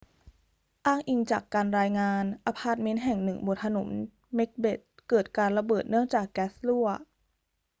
[0.85, 3.89] อ้างอิงจากการรายงาน อพาร์ทเมนต์แห่งหนึ่งบนถนน
[4.35, 6.87] เม็กเบธเกิดการระเบิดเนื่องจากแก๊สรั่ว